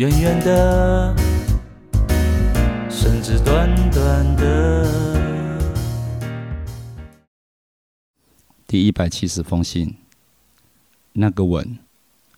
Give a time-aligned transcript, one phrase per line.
[0.00, 1.14] 远远的，
[2.88, 4.88] 甚至短短的。
[8.66, 9.94] 第一百七十封信，
[11.12, 11.78] 那个吻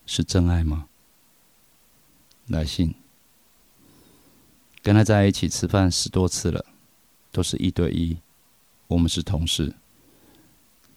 [0.05, 0.89] 是真爱吗？
[2.49, 2.97] 来信，
[4.83, 6.67] 跟他在一起吃饭十多次了，
[7.31, 8.17] 都是一对一，
[8.89, 9.73] 我们是同事，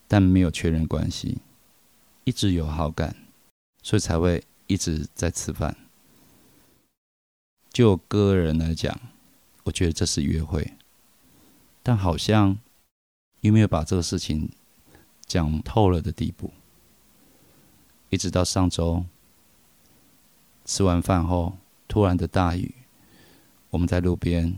[0.08, 1.38] 但没有确认关系，
[2.24, 3.16] 一直有好感，
[3.84, 5.78] 所以才会一直在吃饭。
[7.76, 8.98] 就个人来讲，
[9.66, 10.76] 我觉得这是约会，
[11.84, 12.58] 但好像
[13.42, 14.50] 又没有把这个事情。
[15.28, 16.54] 讲透了的地步，
[18.12, 19.04] 一直到上周
[20.64, 22.76] 吃完饭后，突然的大雨，
[23.72, 24.56] 我们在路边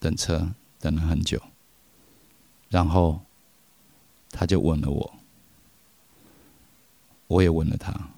[0.00, 0.50] 等车，
[0.80, 1.40] 等了很久，
[2.68, 3.20] 然后
[4.30, 5.14] 他就吻了我，
[7.28, 8.10] 我也吻了他，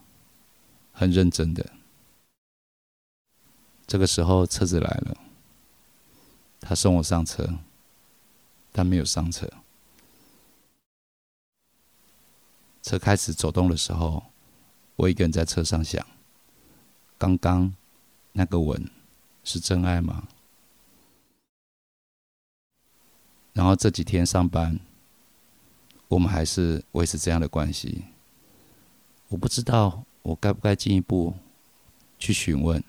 [0.90, 1.64] 很认真的。
[3.90, 5.16] 这个时候车子来了，
[6.60, 7.58] 他送我上车，
[8.70, 9.50] 但没有上车。
[12.82, 14.22] 车开始走动的时候，
[14.94, 16.06] 我一个人在车上想：
[17.18, 17.74] 刚刚
[18.30, 18.88] 那个吻
[19.42, 20.28] 是真爱吗？
[23.52, 24.78] 然后这几天上班，
[26.06, 28.04] 我们还是维持这样的关系。
[29.30, 31.34] 我不知道我该不该进一步
[32.20, 32.80] 去询问，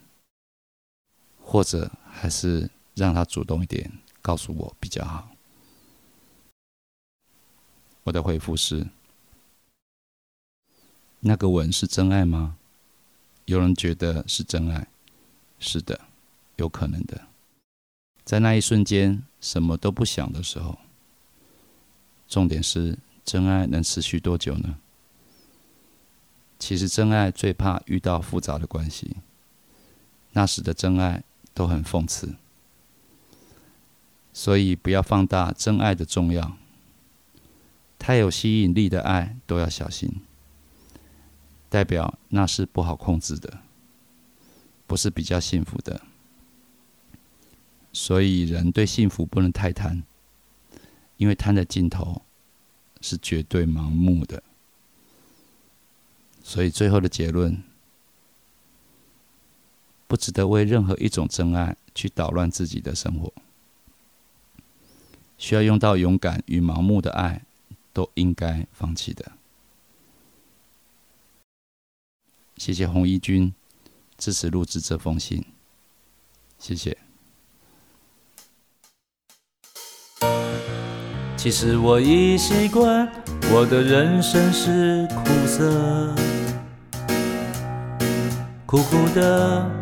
[1.52, 5.30] 或者还是让他主动一点告诉我比较好。
[8.04, 8.88] 我的回复是。
[11.20, 12.58] 那个吻是真爱吗？
[13.44, 14.88] 有人觉得是真爱，
[15.60, 16.00] 是的，
[16.56, 17.28] 有可能的。
[18.24, 20.80] 在那一瞬间，什么都不想的时候，
[22.30, 24.78] 重点是真爱能持续多久呢？
[26.58, 29.18] 其实真爱最怕遇到复杂的关系，
[30.32, 31.22] 那时的真爱
[31.54, 32.36] 都很讽刺。
[34.34, 36.58] 所以不要放大真爱的重要，
[38.00, 40.22] 太有吸引力的爱都要小心。
[41.70, 43.60] 代表那是不好控制的，
[44.88, 46.02] 不是比较幸福的。
[47.94, 50.04] 所以人对幸福不能太贪，
[51.18, 52.22] 因为贪的尽头
[53.02, 54.42] 是绝对盲目的。
[56.42, 57.62] 所以最后的结论，
[60.12, 63.32] 不值得为任何一种真爱去捣乱自己的生活。
[65.38, 67.44] 需要用到勇敢与盲目的爱，
[67.94, 69.32] 都应该放弃的。
[72.58, 73.54] 谢谢红衣君
[74.18, 75.46] 支持录制这封信，
[76.60, 76.98] 谢谢。
[81.38, 83.10] 其实我已习惯，
[83.54, 86.14] 我的人生是苦涩，
[88.66, 89.82] 苦苦的，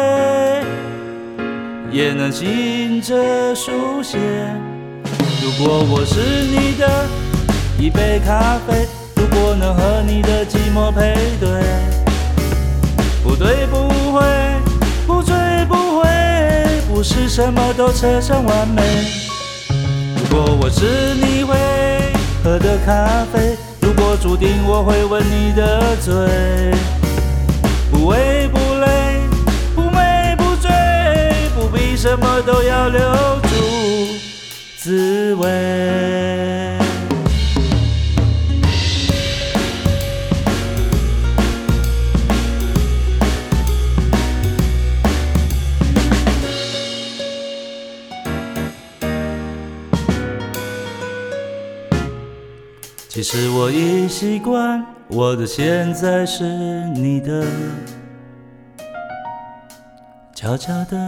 [1.91, 4.17] 也能醒着书写。
[5.43, 7.05] 如果我是你的
[7.77, 8.87] 一杯咖啡，
[9.17, 11.49] 如果能和你的寂寞配对。
[13.21, 14.21] 不对，不会，
[15.05, 15.35] 不醉，
[15.67, 16.07] 不会，
[16.87, 18.81] 不是什么都扯上完美。
[19.69, 21.55] 如果我是你会
[22.41, 26.13] 喝的咖啡，如果注定我会吻你的嘴，
[27.91, 28.40] 不为
[32.21, 33.01] 么都要留
[33.41, 33.49] 住
[34.77, 35.49] 滋味。
[53.09, 56.43] 其实我已习惯，我的现在是
[56.95, 57.45] 你的，
[60.33, 61.07] 悄悄的，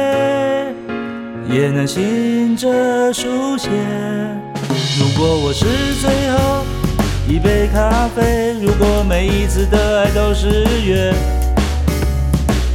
[1.51, 3.69] 也能醒着书写。
[4.97, 5.65] 如果我是
[5.99, 6.63] 最后
[7.27, 11.13] 一杯咖啡，如果每一次的爱都是约，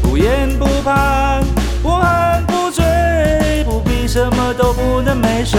[0.02, 1.42] 不言不盼，
[1.82, 2.84] 不喊不醉，
[3.64, 5.58] 不必什么都不能没睡。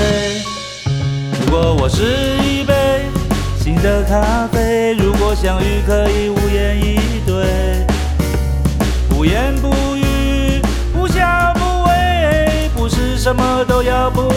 [1.41, 2.03] 如果我是
[2.43, 3.05] 一杯
[3.59, 7.87] 新的咖啡，如果相遇可以无言以对，
[13.57, 14.36] 么都要不